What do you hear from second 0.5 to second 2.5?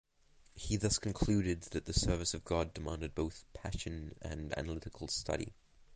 He thus concluded that the service of